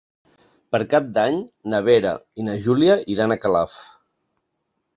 [0.75, 1.37] Per Cap d'Any
[1.75, 3.77] na Vera i na Júlia iran a Calaf.